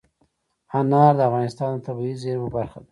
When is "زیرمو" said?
2.21-2.47